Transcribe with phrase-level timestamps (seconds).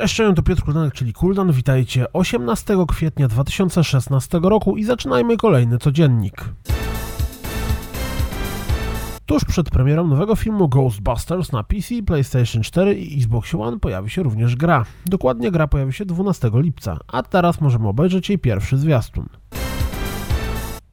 [0.00, 1.52] Cześć, cześć, to Piotr Kuldanek, czyli Kuldan.
[1.52, 6.44] Witajcie 18 kwietnia 2016 roku i zaczynajmy kolejny codziennik.
[9.26, 14.22] Tuż przed premierą nowego filmu Ghostbusters na PC, PlayStation 4 i Xbox One pojawi się
[14.22, 14.84] również gra.
[15.06, 19.28] Dokładnie gra pojawi się 12 lipca, a teraz możemy obejrzeć jej pierwszy zwiastun.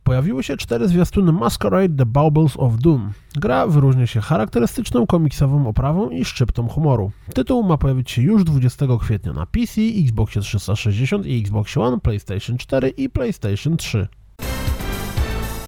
[0.08, 3.12] Pojawiły się cztery zwiastuny Masquerade The Baubles of Doom.
[3.36, 7.12] Gra wyróżnia się charakterystyczną komiksową oprawą i szczyptą humoru.
[7.34, 12.58] Tytuł ma pojawić się już 20 kwietnia na PC, Xbox 360 i Xbox One, PlayStation
[12.58, 14.08] 4 i PlayStation 3.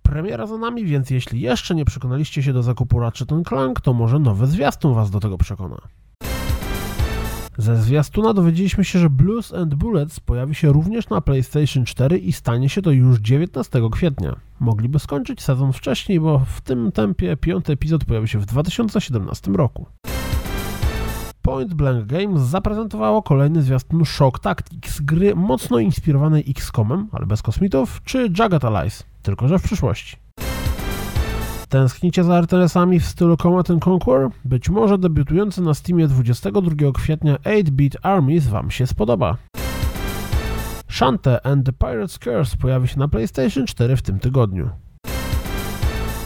[0.04, 4.20] Premiera za nami, więc jeśli jeszcze nie przekonaliście się do zakupu Ratchet Clank, to może
[4.20, 5.78] nowy zwiastun Was do tego przekona.
[7.60, 12.32] Ze zwiastuna dowiedzieliśmy się, że Blues and Bullets pojawi się również na PlayStation 4 i
[12.32, 14.36] stanie się to już 19 kwietnia.
[14.60, 19.86] Mogliby skończyć sezon wcześniej, bo w tym tempie piąty epizod pojawi się w 2017 roku.
[21.42, 28.02] Point Blank Games zaprezentowało kolejny zwiastun Shock Tactics, gry mocno inspirowanej X-Comem, ale bez kosmitów,
[28.04, 30.29] czy Jagged Allies, tylko że w przyszłości.
[31.70, 34.30] Tęsknicie za RTS-ami w stylu Command Conquer?
[34.46, 39.38] Być może debiutujący na Steamie 22 kwietnia 8-Bit Armies Wam się spodoba.
[40.88, 44.70] Shante and the Pirate's Curse pojawi się na PlayStation 4 w tym tygodniu.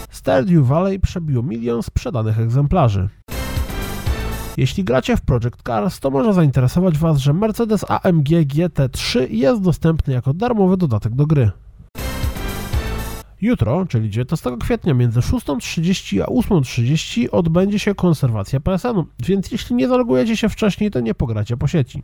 [0.09, 3.09] Stardew Valley przebiło milion sprzedanych egzemplarzy.
[4.58, 10.14] Jeśli gracie w Project Cars, to może zainteresować Was, że Mercedes AMG GT3 jest dostępny
[10.14, 11.52] jako darmowy dodatek do gry.
[13.44, 19.88] Jutro, czyli 19 kwietnia między 6.30 a 8.30 odbędzie się konserwacja PSN-u, więc jeśli nie
[19.88, 22.03] zalogujecie się wcześniej, to nie pogracie po sieci.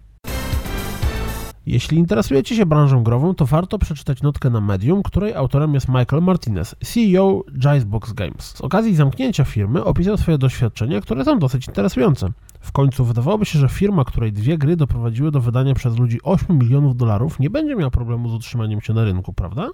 [1.66, 6.24] Jeśli interesujecie się branżą grową, to warto przeczytać notkę na Medium, której autorem jest Michael
[6.24, 8.46] Martinez, CEO Jicebox Games.
[8.46, 12.28] Z okazji zamknięcia firmy opisał swoje doświadczenia, które są dosyć interesujące.
[12.60, 16.60] W końcu wydawałoby się, że firma, której dwie gry doprowadziły do wydania przez ludzi 8
[16.60, 19.70] milionów dolarów, nie będzie miała problemu z utrzymaniem się na rynku, prawda?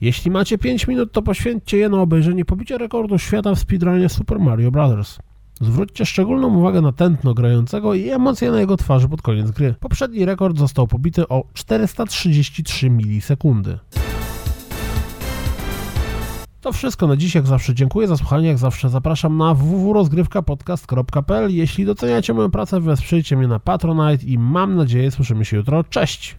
[0.00, 4.38] Jeśli macie 5 minut, to poświęćcie je na obejrzenie pobicia rekordu świata w speedrunie Super
[4.38, 5.18] Mario Bros.
[5.60, 9.74] Zwróćcie szczególną uwagę na tętno grającego i emocje na jego twarzy pod koniec gry.
[9.80, 13.78] Poprzedni rekord został pobity o 433 milisekundy.
[16.60, 21.84] To wszystko na dziś, jak zawsze dziękuję za słuchanie, jak zawsze zapraszam na www.rozgrywkapodcast.pl Jeśli
[21.84, 25.84] doceniacie moją pracę, wesprzyjcie mnie na Patronite i mam nadzieję słyszymy się jutro.
[25.84, 26.36] Cześć!